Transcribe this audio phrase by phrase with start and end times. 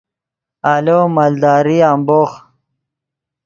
[0.73, 2.31] آلو مالداری امبوخ